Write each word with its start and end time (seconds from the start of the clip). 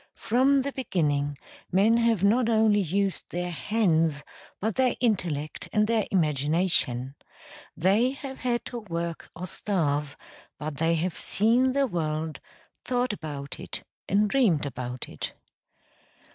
From 0.17 0.63
the 0.63 0.71
beginning 0.71 1.37
men 1.71 1.97
have 1.97 2.23
not 2.23 2.49
only 2.49 2.79
used 2.79 3.29
their 3.29 3.51
hands 3.51 4.23
but 4.59 4.75
their 4.75 4.95
intellect 4.99 5.69
and 5.71 5.85
their 5.85 6.07
imagination; 6.09 7.13
they 7.77 8.13
have 8.13 8.39
had 8.39 8.65
to 8.65 8.79
work 8.79 9.29
or 9.35 9.45
starve, 9.45 10.17
but 10.57 10.77
they 10.79 10.95
have 10.95 11.19
seen 11.19 11.73
the 11.73 11.85
world, 11.85 12.39
thought 12.83 13.13
about 13.13 13.59
it 13.59 13.83
and 14.09 14.27
dreamed 14.27 14.65
about 14.65 15.07
it. 15.07 15.33